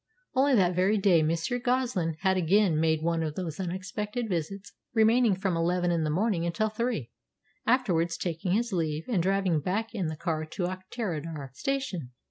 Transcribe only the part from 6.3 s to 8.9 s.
until three; afterwards taking his